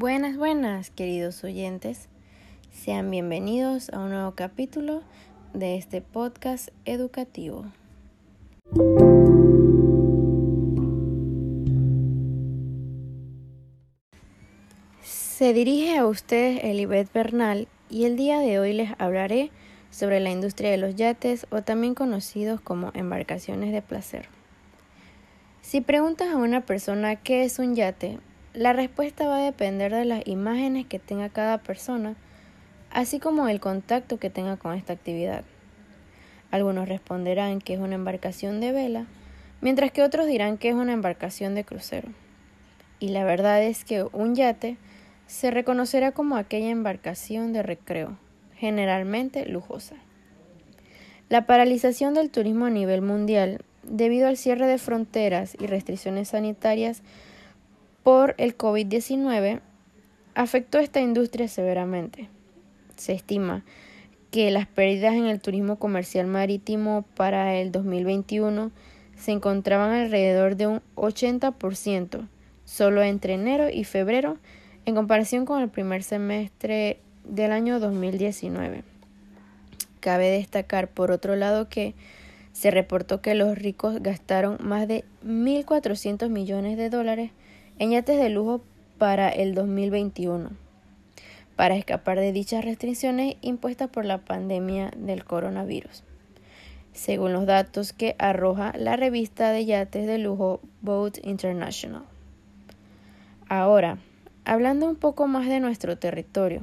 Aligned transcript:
Buenas, 0.00 0.36
buenas, 0.36 0.90
queridos 0.90 1.42
oyentes. 1.42 2.08
Sean 2.70 3.10
bienvenidos 3.10 3.90
a 3.90 3.98
un 3.98 4.10
nuevo 4.10 4.30
capítulo 4.30 5.02
de 5.54 5.74
este 5.74 6.02
podcast 6.02 6.68
educativo. 6.84 7.64
Se 15.02 15.52
dirige 15.52 15.98
a 15.98 16.06
ustedes 16.06 16.62
Elibet 16.62 17.12
Bernal 17.12 17.66
y 17.90 18.04
el 18.04 18.16
día 18.16 18.38
de 18.38 18.60
hoy 18.60 18.74
les 18.74 18.92
hablaré 18.98 19.50
sobre 19.90 20.20
la 20.20 20.30
industria 20.30 20.70
de 20.70 20.76
los 20.76 20.94
yates 20.94 21.48
o 21.50 21.62
también 21.62 21.96
conocidos 21.96 22.60
como 22.60 22.92
embarcaciones 22.94 23.72
de 23.72 23.82
placer. 23.82 24.28
Si 25.60 25.80
preguntas 25.80 26.28
a 26.28 26.36
una 26.36 26.60
persona 26.60 27.16
qué 27.16 27.42
es 27.42 27.58
un 27.58 27.74
yate, 27.74 28.20
la 28.58 28.72
respuesta 28.72 29.28
va 29.28 29.38
a 29.38 29.44
depender 29.44 29.94
de 29.94 30.04
las 30.04 30.26
imágenes 30.26 30.84
que 30.84 30.98
tenga 30.98 31.28
cada 31.28 31.58
persona, 31.58 32.16
así 32.90 33.20
como 33.20 33.48
el 33.48 33.60
contacto 33.60 34.18
que 34.18 34.30
tenga 34.30 34.56
con 34.56 34.74
esta 34.74 34.94
actividad. 34.94 35.44
Algunos 36.50 36.88
responderán 36.88 37.60
que 37.60 37.74
es 37.74 37.78
una 37.78 37.94
embarcación 37.94 38.60
de 38.60 38.72
vela, 38.72 39.06
mientras 39.60 39.92
que 39.92 40.02
otros 40.02 40.26
dirán 40.26 40.58
que 40.58 40.70
es 40.70 40.74
una 40.74 40.92
embarcación 40.92 41.54
de 41.54 41.62
crucero. 41.62 42.08
Y 42.98 43.10
la 43.10 43.22
verdad 43.22 43.62
es 43.62 43.84
que 43.84 44.02
un 44.12 44.34
yate 44.34 44.76
se 45.28 45.52
reconocerá 45.52 46.10
como 46.10 46.36
aquella 46.36 46.70
embarcación 46.70 47.52
de 47.52 47.62
recreo, 47.62 48.18
generalmente 48.56 49.46
lujosa. 49.46 49.94
La 51.28 51.46
paralización 51.46 52.12
del 52.12 52.30
turismo 52.30 52.64
a 52.64 52.70
nivel 52.70 53.02
mundial, 53.02 53.60
debido 53.84 54.26
al 54.26 54.36
cierre 54.36 54.66
de 54.66 54.78
fronteras 54.78 55.56
y 55.60 55.68
restricciones 55.68 56.30
sanitarias 56.30 57.04
por 58.08 58.34
el 58.38 58.56
COVID-19, 58.56 59.60
afectó 60.34 60.78
a 60.78 60.80
esta 60.80 60.98
industria 60.98 61.46
severamente. 61.46 62.30
Se 62.96 63.12
estima 63.12 63.66
que 64.30 64.50
las 64.50 64.66
pérdidas 64.66 65.12
en 65.12 65.26
el 65.26 65.42
turismo 65.42 65.78
comercial 65.78 66.26
marítimo 66.26 67.04
para 67.16 67.56
el 67.56 67.70
2021 67.70 68.70
se 69.14 69.32
encontraban 69.32 69.90
alrededor 69.90 70.56
de 70.56 70.68
un 70.68 70.82
80% 70.94 72.28
solo 72.64 73.02
entre 73.02 73.34
enero 73.34 73.68
y 73.68 73.84
febrero 73.84 74.38
en 74.86 74.94
comparación 74.94 75.44
con 75.44 75.60
el 75.60 75.68
primer 75.68 76.02
semestre 76.02 77.00
del 77.24 77.52
año 77.52 77.78
2019. 77.78 78.84
Cabe 80.00 80.30
destacar, 80.30 80.88
por 80.88 81.10
otro 81.10 81.36
lado, 81.36 81.68
que 81.68 81.94
se 82.54 82.70
reportó 82.70 83.20
que 83.20 83.34
los 83.34 83.58
ricos 83.58 84.02
gastaron 84.02 84.56
más 84.62 84.88
de 84.88 85.04
1.400 85.26 86.30
millones 86.30 86.78
de 86.78 86.88
dólares 86.88 87.32
en 87.78 87.90
yates 87.90 88.18
de 88.18 88.28
lujo 88.28 88.62
para 88.98 89.28
el 89.28 89.54
2021 89.54 90.68
para 91.58 91.74
escapar 91.74 92.20
de 92.20 92.30
dichas 92.30 92.64
restricciones 92.64 93.34
impuestas 93.40 93.90
por 93.90 94.04
la 94.04 94.18
pandemia 94.18 94.92
del 94.96 95.24
coronavirus, 95.24 96.04
según 96.92 97.32
los 97.32 97.46
datos 97.46 97.92
que 97.92 98.14
arroja 98.20 98.72
la 98.78 98.94
revista 98.94 99.50
de 99.50 99.66
yates 99.66 100.06
de 100.06 100.18
lujo 100.18 100.60
Boat 100.82 101.18
International. 101.24 102.04
Ahora, 103.48 103.98
hablando 104.44 104.88
un 104.88 104.94
poco 104.94 105.26
más 105.26 105.48
de 105.48 105.58
nuestro 105.58 105.98
territorio, 105.98 106.62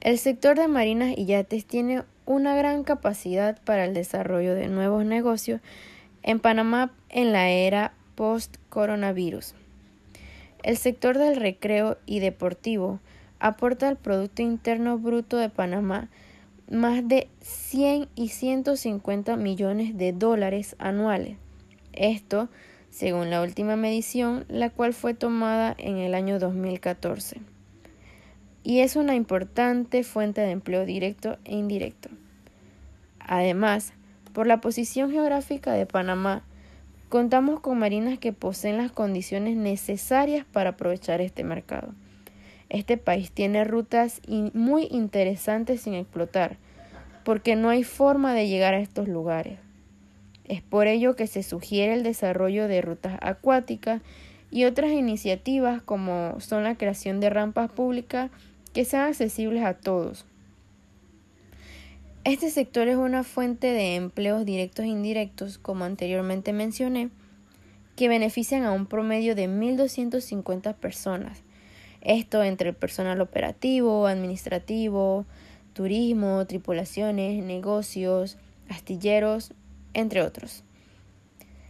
el 0.00 0.18
sector 0.18 0.58
de 0.58 0.66
marinas 0.66 1.14
y 1.16 1.26
yates 1.26 1.64
tiene 1.64 2.02
una 2.26 2.56
gran 2.56 2.82
capacidad 2.82 3.62
para 3.62 3.84
el 3.84 3.94
desarrollo 3.94 4.56
de 4.56 4.66
nuevos 4.66 5.04
negocios 5.04 5.60
en 6.24 6.40
Panamá 6.40 6.90
en 7.10 7.32
la 7.32 7.48
era 7.48 7.92
post-coronavirus. 8.16 9.54
El 10.64 10.78
sector 10.78 11.18
del 11.18 11.36
recreo 11.36 11.98
y 12.06 12.20
deportivo 12.20 12.98
aporta 13.38 13.86
al 13.86 13.98
Producto 13.98 14.40
Interno 14.40 14.96
Bruto 14.96 15.36
de 15.36 15.50
Panamá 15.50 16.08
más 16.70 17.06
de 17.06 17.28
100 17.42 18.08
y 18.14 18.28
150 18.28 19.36
millones 19.36 19.98
de 19.98 20.14
dólares 20.14 20.74
anuales. 20.78 21.36
Esto, 21.92 22.48
según 22.88 23.28
la 23.28 23.42
última 23.42 23.76
medición, 23.76 24.46
la 24.48 24.70
cual 24.70 24.94
fue 24.94 25.12
tomada 25.12 25.74
en 25.76 25.98
el 25.98 26.14
año 26.14 26.38
2014. 26.38 27.42
Y 28.62 28.78
es 28.78 28.96
una 28.96 29.14
importante 29.14 30.02
fuente 30.02 30.40
de 30.40 30.52
empleo 30.52 30.86
directo 30.86 31.36
e 31.44 31.56
indirecto. 31.56 32.08
Además, 33.20 33.92
por 34.32 34.46
la 34.46 34.62
posición 34.62 35.10
geográfica 35.10 35.74
de 35.74 35.84
Panamá, 35.84 36.42
contamos 37.08 37.60
con 37.60 37.78
marinas 37.78 38.18
que 38.18 38.32
poseen 38.32 38.76
las 38.76 38.92
condiciones 38.92 39.56
necesarias 39.56 40.44
para 40.50 40.70
aprovechar 40.70 41.20
este 41.20 41.44
mercado. 41.44 41.94
Este 42.68 42.96
país 42.96 43.30
tiene 43.30 43.64
rutas 43.64 44.20
muy 44.28 44.88
interesantes 44.90 45.82
sin 45.82 45.94
explotar, 45.94 46.56
porque 47.24 47.56
no 47.56 47.68
hay 47.68 47.84
forma 47.84 48.34
de 48.34 48.48
llegar 48.48 48.74
a 48.74 48.80
estos 48.80 49.08
lugares. 49.08 49.58
Es 50.44 50.60
por 50.60 50.86
ello 50.86 51.16
que 51.16 51.26
se 51.26 51.42
sugiere 51.42 51.94
el 51.94 52.02
desarrollo 52.02 52.68
de 52.68 52.82
rutas 52.82 53.18
acuáticas 53.22 54.02
y 54.50 54.64
otras 54.64 54.92
iniciativas 54.92 55.82
como 55.82 56.38
son 56.40 56.64
la 56.64 56.76
creación 56.76 57.20
de 57.20 57.30
rampas 57.30 57.70
públicas 57.70 58.30
que 58.72 58.84
sean 58.84 59.08
accesibles 59.08 59.64
a 59.64 59.74
todos. 59.74 60.26
Este 62.24 62.48
sector 62.48 62.88
es 62.88 62.96
una 62.96 63.22
fuente 63.22 63.66
de 63.66 63.96
empleos 63.96 64.46
directos 64.46 64.86
e 64.86 64.88
indirectos, 64.88 65.58
como 65.58 65.84
anteriormente 65.84 66.54
mencioné, 66.54 67.10
que 67.96 68.08
benefician 68.08 68.64
a 68.64 68.72
un 68.72 68.86
promedio 68.86 69.34
de 69.34 69.46
1.250 69.46 70.74
personas, 70.76 71.42
esto 72.00 72.42
entre 72.42 72.70
el 72.70 72.74
personal 72.74 73.20
operativo, 73.20 74.06
administrativo, 74.06 75.26
turismo, 75.74 76.46
tripulaciones, 76.46 77.44
negocios, 77.44 78.38
astilleros, 78.70 79.52
entre 79.92 80.22
otros. 80.22 80.64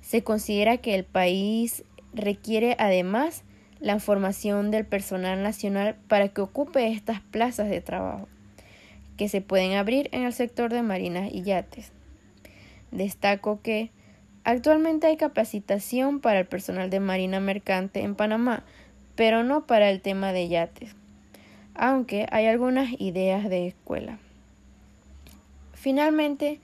Se 0.00 0.24
considera 0.24 0.78
que 0.78 0.96
el 0.96 1.04
país 1.04 1.84
requiere 2.12 2.74
además 2.80 3.44
la 3.78 4.00
formación 4.00 4.72
del 4.72 4.84
personal 4.84 5.44
nacional 5.44 5.94
para 6.08 6.26
que 6.26 6.40
ocupe 6.40 6.90
estas 6.90 7.20
plazas 7.20 7.70
de 7.70 7.80
trabajo 7.80 8.26
que 9.20 9.28
se 9.28 9.42
pueden 9.42 9.74
abrir 9.74 10.08
en 10.12 10.22
el 10.22 10.32
sector 10.32 10.72
de 10.72 10.80
marinas 10.80 11.28
y 11.30 11.42
yates. 11.42 11.92
Destaco 12.90 13.60
que 13.60 13.90
actualmente 14.44 15.08
hay 15.08 15.18
capacitación 15.18 16.20
para 16.20 16.38
el 16.38 16.46
personal 16.46 16.88
de 16.88 17.00
marina 17.00 17.38
mercante 17.38 18.00
en 18.00 18.14
Panamá, 18.14 18.64
pero 19.16 19.44
no 19.44 19.66
para 19.66 19.90
el 19.90 20.00
tema 20.00 20.32
de 20.32 20.48
yates, 20.48 20.96
aunque 21.74 22.28
hay 22.30 22.46
algunas 22.46 22.98
ideas 22.98 23.50
de 23.50 23.66
escuela. 23.66 24.18
Finalmente, 25.74 26.58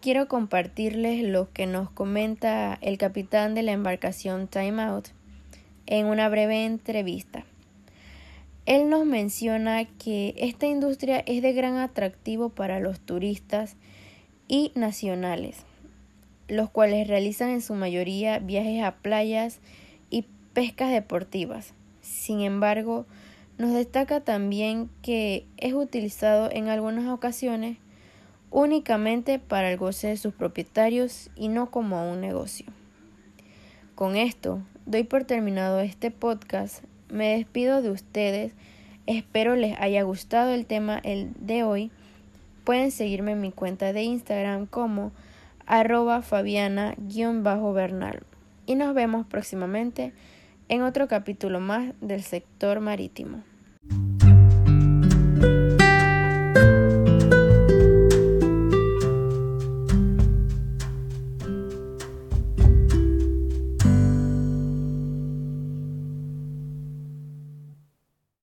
quiero 0.00 0.26
compartirles 0.26 1.22
lo 1.22 1.52
que 1.52 1.66
nos 1.66 1.88
comenta 1.88 2.78
el 2.80 2.98
capitán 2.98 3.54
de 3.54 3.62
la 3.62 3.70
embarcación 3.70 4.48
Time 4.48 4.82
Out 4.82 5.10
en 5.86 6.06
una 6.06 6.28
breve 6.28 6.64
entrevista. 6.64 7.44
Él 8.64 8.88
nos 8.88 9.04
menciona 9.04 9.84
que 9.84 10.34
esta 10.36 10.66
industria 10.66 11.18
es 11.26 11.42
de 11.42 11.52
gran 11.52 11.78
atractivo 11.78 12.48
para 12.48 12.78
los 12.78 13.00
turistas 13.00 13.76
y 14.46 14.70
nacionales, 14.76 15.56
los 16.46 16.70
cuales 16.70 17.08
realizan 17.08 17.48
en 17.50 17.60
su 17.60 17.74
mayoría 17.74 18.38
viajes 18.38 18.84
a 18.84 18.92
playas 18.92 19.58
y 20.10 20.26
pescas 20.52 20.92
deportivas. 20.92 21.74
Sin 22.02 22.40
embargo, 22.40 23.04
nos 23.58 23.72
destaca 23.72 24.20
también 24.20 24.88
que 25.02 25.44
es 25.56 25.72
utilizado 25.72 26.48
en 26.52 26.68
algunas 26.68 27.08
ocasiones 27.08 27.78
únicamente 28.52 29.40
para 29.40 29.72
el 29.72 29.78
goce 29.78 30.08
de 30.08 30.16
sus 30.16 30.34
propietarios 30.34 31.30
y 31.34 31.48
no 31.48 31.70
como 31.70 32.08
un 32.10 32.20
negocio. 32.20 32.66
Con 33.96 34.16
esto, 34.16 34.62
doy 34.86 35.02
por 35.04 35.24
terminado 35.24 35.80
este 35.80 36.10
podcast. 36.10 36.84
Me 37.12 37.36
despido 37.36 37.82
de 37.82 37.90
ustedes. 37.90 38.54
Espero 39.06 39.54
les 39.54 39.78
haya 39.78 40.02
gustado 40.02 40.54
el 40.54 40.64
tema 40.64 40.98
el 41.04 41.30
de 41.38 41.62
hoy. 41.62 41.90
Pueden 42.64 42.90
seguirme 42.90 43.32
en 43.32 43.42
mi 43.42 43.52
cuenta 43.52 43.92
de 43.92 44.02
Instagram 44.02 44.64
como 44.64 45.12
arroba 45.66 46.22
fabiana-bernal. 46.22 48.22
Y 48.64 48.76
nos 48.76 48.94
vemos 48.94 49.26
próximamente 49.26 50.14
en 50.70 50.80
otro 50.80 51.06
capítulo 51.06 51.60
más 51.60 51.92
del 52.00 52.22
sector 52.22 52.80
marítimo. 52.80 53.42